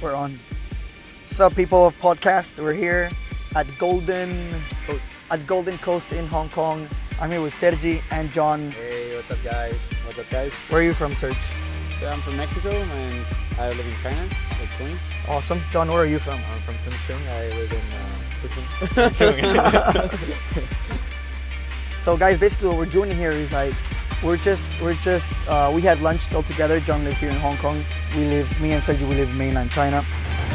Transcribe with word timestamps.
We're 0.00 0.14
on. 0.14 0.38
What's 1.20 1.38
up, 1.40 1.54
people 1.54 1.86
of 1.86 1.98
podcast? 1.98 2.58
We're 2.58 2.72
here 2.72 3.10
at 3.54 3.66
Golden 3.78 4.54
Coast. 4.86 5.04
at 5.30 5.46
Golden 5.46 5.76
Coast 5.78 6.14
in 6.14 6.26
Hong 6.26 6.48
Kong. 6.48 6.88
I'm 7.20 7.30
here 7.30 7.42
with 7.42 7.54
Sergi 7.58 8.02
and 8.10 8.32
John. 8.32 8.70
Hey, 8.70 9.14
what's 9.14 9.30
up, 9.30 9.36
guys? 9.44 9.76
What's 10.06 10.18
up, 10.18 10.30
guys? 10.30 10.54
Where 10.70 10.80
are 10.80 10.84
you 10.84 10.94
from, 10.94 11.14
Serge? 11.14 11.36
So 11.98 12.08
I'm 12.08 12.22
from 12.22 12.38
Mexico 12.38 12.70
and 12.70 13.26
I 13.58 13.68
live 13.68 13.84
in 13.84 13.94
China, 14.02 14.26
like 14.58 14.70
20. 14.78 14.98
Awesome. 15.28 15.60
John, 15.70 15.88
where 15.88 16.00
are 16.00 16.06
you 16.06 16.18
from? 16.18 16.40
I'm 16.44 16.62
from 16.62 16.76
Chongqing. 16.76 17.28
I 17.28 17.48
live 17.58 17.70
in 17.70 17.82
uh, 18.96 20.08
So, 22.00 22.16
guys, 22.16 22.38
basically 22.38 22.68
what 22.68 22.78
we're 22.78 22.86
doing 22.86 23.14
here 23.14 23.30
is 23.30 23.52
like 23.52 23.74
we're 24.22 24.36
just 24.36 24.66
we're 24.80 24.94
just 24.94 25.32
uh, 25.48 25.70
we 25.74 25.82
had 25.82 26.00
lunch 26.00 26.32
all 26.34 26.42
together. 26.42 26.80
John 26.80 27.04
lives 27.04 27.20
here 27.20 27.30
in 27.30 27.36
Hong 27.36 27.56
Kong. 27.58 27.84
We 28.16 28.24
live 28.24 28.60
me 28.60 28.72
and 28.72 28.82
Sergi 28.82 29.04
we 29.04 29.14
live 29.14 29.30
in 29.30 29.38
mainland 29.38 29.70
China, 29.70 30.04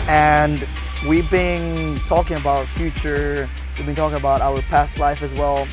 and 0.07 0.65
we've 1.07 1.29
been 1.29 1.97
talking 2.07 2.37
about 2.37 2.59
our 2.59 2.65
future. 2.65 3.49
We've 3.77 3.85
been 3.85 3.95
talking 3.95 4.17
about 4.17 4.41
our 4.41 4.61
past 4.63 4.99
life 4.99 5.21
as 5.23 5.33
well, 5.33 5.67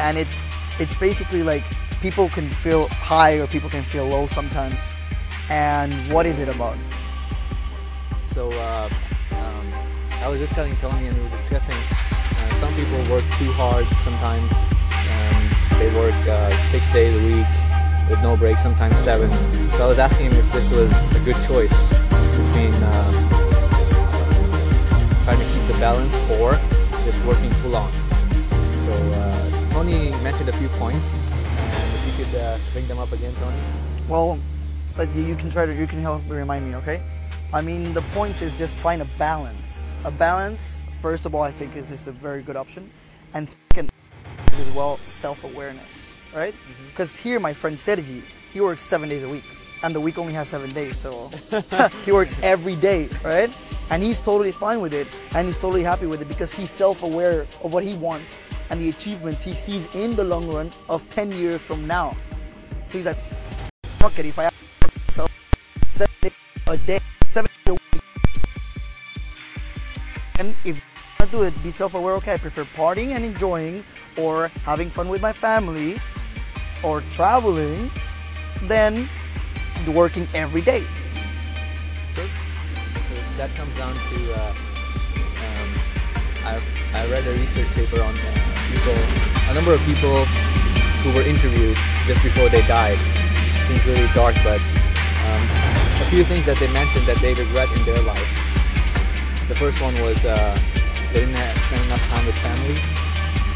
and 0.00 0.16
it's 0.18 0.44
it's 0.78 0.94
basically 0.94 1.42
like 1.42 1.64
people 2.00 2.28
can 2.28 2.48
feel 2.50 2.88
high 2.88 3.34
or 3.34 3.46
people 3.46 3.70
can 3.70 3.82
feel 3.84 4.06
low 4.06 4.26
sometimes. 4.28 4.80
And 5.48 5.92
what 6.12 6.26
is 6.26 6.38
it 6.38 6.48
about? 6.48 6.76
so 8.32 8.48
uh, 8.48 8.88
um, 9.32 9.72
I 10.22 10.28
was 10.28 10.40
just 10.40 10.54
telling 10.54 10.76
Tony 10.76 11.06
and 11.06 11.16
we 11.16 11.24
were 11.24 11.30
discussing 11.30 11.74
uh, 11.74 12.50
some 12.54 12.72
people 12.74 12.98
work 13.12 13.24
too 13.36 13.52
hard 13.52 13.86
sometimes. 14.00 14.50
Um, 15.12 15.78
they 15.78 15.92
work 15.94 16.14
uh, 16.28 16.39
six 16.70 16.88
days 16.92 17.12
a 17.12 17.24
week 17.24 17.46
with 18.08 18.22
no 18.22 18.36
break, 18.36 18.56
sometimes 18.56 18.94
seven. 18.98 19.28
So 19.72 19.84
I 19.84 19.88
was 19.88 19.98
asking 19.98 20.30
him 20.30 20.38
if 20.38 20.52
this 20.52 20.70
was 20.70 20.88
a 21.16 21.18
good 21.24 21.34
choice 21.48 21.88
between 21.90 22.72
um, 22.84 23.28
trying 25.24 25.38
to 25.38 25.44
keep 25.52 25.66
the 25.66 25.76
balance 25.80 26.14
or 26.38 26.52
just 27.04 27.24
working 27.24 27.50
full 27.54 27.74
on. 27.74 27.90
So 28.84 28.92
uh, 28.92 29.70
Tony 29.72 30.10
mentioned 30.22 30.48
a 30.48 30.52
few 30.52 30.68
points, 30.78 31.18
and 31.18 31.92
if 31.92 32.18
you 32.18 32.24
could 32.24 32.40
uh, 32.40 32.56
bring 32.72 32.86
them 32.86 33.00
up 33.00 33.10
again, 33.10 33.32
Tony. 33.40 33.58
Well, 34.08 34.38
but 34.96 35.12
you 35.16 35.34
can 35.34 35.50
try 35.50 35.66
to 35.66 35.74
you 35.74 35.88
can 35.88 35.98
help 35.98 36.22
remind 36.28 36.68
me, 36.68 36.76
okay? 36.76 37.02
I 37.52 37.62
mean, 37.62 37.92
the 37.92 38.02
point 38.14 38.40
is 38.42 38.56
just 38.58 38.80
find 38.80 39.02
a 39.02 39.06
balance. 39.18 39.96
A 40.04 40.12
balance, 40.12 40.84
first 41.00 41.26
of 41.26 41.34
all, 41.34 41.42
I 41.42 41.50
think 41.50 41.74
is 41.74 41.88
just 41.88 42.06
a 42.06 42.12
very 42.12 42.42
good 42.42 42.56
option, 42.56 42.88
and 43.34 43.50
second, 43.50 43.90
as 44.52 44.70
well, 44.76 44.98
self-awareness, 44.98 45.99
right? 46.34 46.54
Mm-hmm. 46.54 46.86
Because 46.88 47.16
here, 47.16 47.40
my 47.40 47.52
friend 47.52 47.78
Sergi, 47.78 48.22
he 48.52 48.60
works 48.60 48.84
seven 48.84 49.08
days 49.08 49.22
a 49.22 49.28
week, 49.28 49.44
and 49.82 49.94
the 49.94 50.00
week 50.00 50.18
only 50.18 50.32
has 50.32 50.48
seven 50.48 50.72
days, 50.72 50.96
so 50.98 51.30
he 52.04 52.12
works 52.12 52.36
every 52.42 52.76
day, 52.76 53.08
right? 53.24 53.50
And 53.90 54.02
he's 54.02 54.20
totally 54.20 54.52
fine 54.52 54.80
with 54.80 54.94
it, 54.94 55.08
and 55.34 55.46
he's 55.46 55.56
totally 55.56 55.82
happy 55.82 56.06
with 56.06 56.22
it 56.22 56.28
because 56.28 56.52
he's 56.54 56.70
self-aware 56.70 57.46
of 57.62 57.72
what 57.72 57.84
he 57.84 57.94
wants 57.94 58.42
and 58.70 58.80
the 58.80 58.88
achievements 58.88 59.42
he 59.42 59.52
sees 59.52 59.92
in 59.94 60.14
the 60.14 60.22
long 60.22 60.46
run 60.46 60.70
of 60.88 61.08
10 61.10 61.32
years 61.32 61.60
from 61.60 61.86
now. 61.86 62.16
So 62.86 62.98
he's 62.98 63.06
like, 63.06 63.18
fuck 63.82 64.18
it, 64.18 64.26
if 64.26 64.38
I 64.38 64.44
have 64.44 64.54
so 65.10 65.26
seven 65.90 66.14
days 66.22 66.32
a 66.68 66.76
day, 66.76 67.00
seven 67.30 67.50
days 67.64 67.76
a 67.92 67.96
week, 67.96 68.02
and 70.38 70.54
if 70.64 70.84
to 71.20 71.26
do 71.26 71.42
it, 71.42 71.62
be 71.62 71.70
self-aware. 71.70 72.14
Okay, 72.14 72.34
I 72.34 72.36
prefer 72.38 72.64
partying 72.64 73.14
and 73.14 73.24
enjoying, 73.24 73.84
or 74.16 74.48
having 74.64 74.90
fun 74.90 75.08
with 75.08 75.20
my 75.20 75.32
family, 75.32 76.00
or 76.82 77.02
traveling, 77.12 77.90
than 78.62 79.08
working 79.88 80.28
every 80.34 80.60
day. 80.60 80.84
So 82.14 82.26
that 83.36 83.54
comes 83.56 83.76
down 83.76 83.94
to 83.94 84.34
uh, 84.34 84.54
um, 85.40 85.68
I, 86.44 86.60
I 86.94 87.06
read 87.08 87.26
a 87.26 87.32
research 87.32 87.68
paper 87.68 88.02
on 88.02 88.14
uh, 88.14 88.56
people, 88.72 88.96
a 89.50 89.54
number 89.54 89.72
of 89.72 89.80
people 89.82 90.24
who 91.02 91.14
were 91.14 91.22
interviewed 91.22 91.76
just 92.06 92.22
before 92.22 92.48
they 92.48 92.62
died. 92.66 92.98
Seems 93.66 93.84
really 93.86 94.08
dark, 94.14 94.34
but 94.44 94.60
um, 94.60 95.42
a 96.00 96.06
few 96.10 96.24
things 96.24 96.44
that 96.46 96.58
they 96.58 96.70
mentioned 96.72 97.06
that 97.06 97.18
they 97.18 97.34
regret 97.34 97.70
in 97.76 97.84
their 97.84 98.02
life. 98.02 98.30
The 99.48 99.54
first 99.54 99.80
one 99.80 99.94
was 100.02 100.24
uh, 100.24 100.58
they 101.12 101.20
didn't 101.20 101.36
spend 101.62 101.84
enough 101.86 102.06
time 102.08 102.26
with 102.26 102.36
family. 102.38 102.76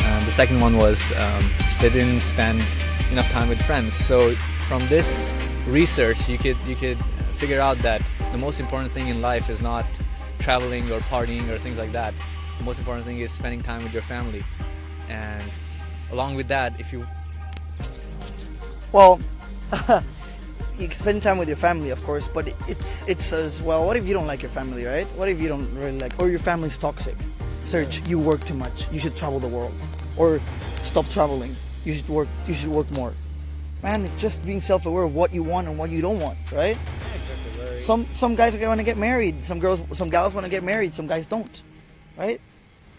Um, 0.07 0.25
the 0.25 0.33
second 0.33 0.61
one 0.61 0.77
was 0.77 1.13
um, 1.13 1.51
they 1.81 1.91
didn't 1.91 2.21
spend 2.21 2.65
enough 3.11 3.29
time 3.29 3.49
with 3.49 3.61
friends. 3.61 3.95
So 3.95 4.35
from 4.63 4.87
this 4.89 5.35
research, 5.67 6.29
you 6.29 6.39
could 6.39 6.57
you 6.67 6.77
could 6.77 6.99
figure 7.33 7.61
out 7.61 7.79
that 7.79 8.03
the 8.33 8.39
most 8.39 8.61
important 8.61 8.93
thing 8.93 9.09
in 9.09 9.21
life 9.21 9.51
is 9.51 9.61
not 9.61 9.85
traveling 10.39 10.91
or 10.91 11.01
partying 11.01 11.49
or 11.49 11.59
things 11.59 11.79
like 11.79 11.93
that. 11.93 12.15
The 12.59 12.65
most 12.65 12.79
important 12.79 13.07
thing 13.07 13.19
is 13.21 13.31
spending 13.33 13.63
time 13.63 13.83
with 13.83 13.93
your 13.93 14.03
family. 14.03 14.45
And 15.09 15.51
along 16.11 16.35
with 16.37 16.49
that, 16.49 16.79
if 16.79 16.93
you 16.93 17.07
Well, 18.93 19.21
you 20.79 20.91
spend 20.91 21.23
time 21.23 21.39
with 21.39 21.49
your 21.49 21.57
family, 21.57 21.91
of 21.91 22.03
course, 22.05 22.29
but 22.29 22.53
it's 22.69 23.07
it's 23.09 23.33
as 23.33 23.63
well. 23.63 23.87
What 23.87 23.97
if 23.97 24.07
you 24.07 24.15
don't 24.15 24.27
like 24.27 24.43
your 24.43 24.51
family, 24.51 24.85
right? 24.85 25.07
What 25.17 25.29
if 25.29 25.41
you 25.41 25.49
don't 25.49 25.73
really 25.75 25.99
like, 25.99 26.15
or 26.21 26.29
your 26.29 26.39
family's 26.39 26.79
toxic? 26.79 27.17
Serge, 27.63 28.07
you 28.09 28.19
work 28.19 28.45
too 28.45 28.55
much. 28.55 28.93
You 28.93 29.01
should 29.01 29.17
travel 29.17 29.41
the 29.41 29.49
world, 29.49 29.73
or 30.17 30.41
stop 30.77 31.09
traveling. 31.09 31.57
You 31.85 31.93
should 31.93 32.09
work. 32.09 32.29
You 32.47 32.55
should 32.55 32.71
work 32.71 32.91
more. 32.93 33.13
Man, 33.83 34.03
it's 34.03 34.17
just 34.17 34.43
being 34.45 34.61
self-aware 34.61 35.05
of 35.05 35.15
what 35.15 35.35
you 35.35 35.43
want 35.43 35.69
and 35.69 35.77
what 35.77 35.91
you 35.91 36.01
don't 36.01 36.19
want, 36.19 36.39
right? 36.51 36.79
Some 37.79 38.07
some 38.13 38.35
guys 38.35 38.57
want 38.57 38.81
to 38.81 38.85
get 38.85 38.97
married. 38.97 39.45
Some 39.45 39.59
girls, 39.61 39.83
some 39.93 40.09
gals 40.09 40.33
want 40.33 40.47
to 40.47 40.51
get 40.51 40.65
married. 40.65 40.95
Some 40.95 41.07
guys 41.07 41.27
don't, 41.27 41.63
right? 42.17 42.41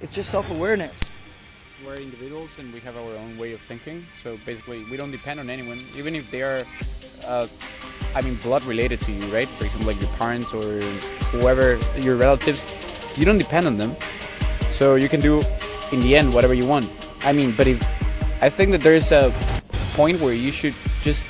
It's 0.01 0.13
just 0.13 0.29
self-awareness. 0.29 1.01
we're 1.85 1.95
individuals 1.95 2.57
and 2.59 2.73
we 2.73 2.79
have 2.81 2.95
our 2.95 3.15
own 3.17 3.37
way 3.37 3.53
of 3.53 3.61
thinking. 3.61 4.05
So 4.21 4.37
basically, 4.45 4.83
we 4.85 4.97
don't 4.97 5.11
depend 5.11 5.39
on 5.39 5.49
anyone, 5.49 5.83
even 5.95 6.15
if 6.15 6.29
they 6.31 6.41
are, 6.41 6.65
uh, 7.25 7.47
I 8.13 8.21
mean, 8.21 8.35
blood 8.43 8.63
related 8.63 9.01
to 9.01 9.11
you, 9.11 9.33
right? 9.33 9.47
For 9.49 9.65
example, 9.65 9.87
like 9.91 10.01
your 10.01 10.11
parents 10.11 10.53
or 10.53 10.81
whoever, 11.31 11.79
your 11.97 12.15
relatives. 12.15 12.65
You 13.17 13.25
don't 13.25 13.37
depend 13.37 13.65
on 13.65 13.77
them, 13.77 13.95
so 14.69 14.95
you 14.95 15.09
can 15.09 15.21
do, 15.21 15.41
in 15.91 16.01
the 16.01 16.15
end, 16.15 16.33
whatever 16.33 16.53
you 16.53 16.65
want. 16.65 16.89
I 17.23 17.31
mean, 17.31 17.55
but 17.55 17.67
if 17.67 17.79
I 18.45 18.49
think 18.49 18.69
that 18.73 18.81
there 18.81 18.93
is 18.93 19.11
a 19.11 19.33
point 19.95 20.21
where 20.21 20.31
you 20.31 20.51
should 20.51 20.75
just 21.01 21.25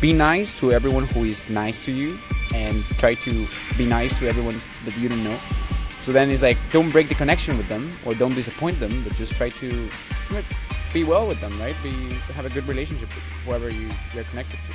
be 0.00 0.12
nice 0.12 0.56
to 0.60 0.70
everyone 0.70 1.04
who 1.08 1.24
is 1.24 1.48
nice 1.48 1.84
to 1.84 1.90
you, 1.90 2.16
and 2.54 2.84
try 3.02 3.14
to 3.26 3.48
be 3.76 3.84
nice 3.84 4.20
to 4.20 4.28
everyone 4.28 4.60
that 4.84 4.96
you 4.96 5.08
don't 5.08 5.24
know. 5.24 5.36
So 6.00 6.12
then 6.12 6.30
it's 6.30 6.44
like, 6.44 6.58
don't 6.70 6.92
break 6.92 7.08
the 7.08 7.16
connection 7.16 7.56
with 7.56 7.68
them 7.68 7.90
or 8.06 8.14
don't 8.14 8.36
disappoint 8.36 8.78
them, 8.78 9.02
but 9.02 9.12
just 9.16 9.34
try 9.34 9.48
to 9.50 9.90
be 10.92 11.02
well 11.02 11.26
with 11.26 11.40
them, 11.40 11.60
right? 11.60 11.74
Be 11.82 11.90
have 12.38 12.44
a 12.44 12.50
good 12.50 12.68
relationship 12.68 13.08
with 13.16 13.24
whoever 13.44 13.68
you, 13.68 13.90
you're 14.14 14.22
connected 14.30 14.60
to. 14.66 14.72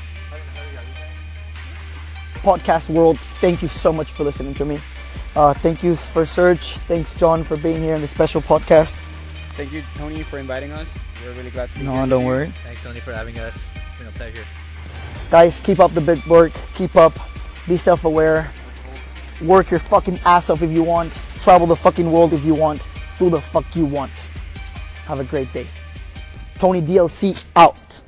podcast 2.42 2.90
world, 2.90 3.18
thank 3.40 3.62
you 3.62 3.70
so 3.70 3.94
much 3.94 4.12
for 4.12 4.26
listening 4.26 4.54
to 4.56 4.66
me. 4.66 4.82
Uh, 5.34 5.54
thank 5.54 5.82
you 5.82 5.96
for 5.96 6.26
Serge. 6.26 6.76
Thanks, 6.90 7.16
John, 7.16 7.42
for 7.42 7.56
being 7.56 7.82
here 7.82 7.96
in 7.96 8.02
the 8.02 8.08
special 8.10 8.42
podcast. 8.42 8.98
Thank 9.56 9.72
you, 9.72 9.84
Tony, 9.96 10.22
for 10.24 10.38
inviting 10.38 10.72
us. 10.74 10.88
We're 11.24 11.34
really 11.34 11.50
glad 11.52 11.70
to 11.72 11.80
be 11.80 11.86
No, 11.86 11.92
here. 11.94 12.02
No, 12.02 12.10
don't 12.18 12.26
worry. 12.26 12.54
thanks 12.64 12.84
Tony 12.84 13.00
for 13.00 13.14
having 13.14 13.40
us. 13.40 13.56
It's 13.88 13.96
been 13.98 14.08
a 14.08 14.12
pleasure. 14.12 14.46
Guys, 15.32 15.60
keep 15.62 15.80
up 15.80 15.94
the 15.94 16.02
big 16.02 16.26
work. 16.26 16.52
Keep 16.76 16.96
up. 16.98 17.18
Be 17.68 17.78
self 17.78 18.04
aware. 18.06 18.52
Work 19.42 19.72
your 19.72 19.80
fucking 19.80 20.20
ass 20.26 20.50
off 20.50 20.62
if 20.62 20.72
you 20.72 20.84
want. 20.84 21.14
Travel 21.42 21.68
the 21.68 21.76
fucking 21.76 22.12
world 22.12 22.34
if 22.34 22.44
you 22.46 22.54
want. 22.54 22.88
Do 23.18 23.30
the 23.30 23.40
fuck 23.42 23.66
you 23.76 23.86
want. 23.86 24.12
Have 25.06 25.20
a 25.20 25.24
great 25.24 25.52
day. 25.54 25.68
Tony 26.58 26.82
DLC 26.82 27.46
out. 27.56 28.02